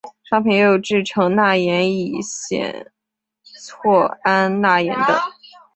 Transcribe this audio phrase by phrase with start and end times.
[0.27, 2.91] 商品也有制成钠盐乙酰
[3.45, 5.21] 唑胺钠盐的。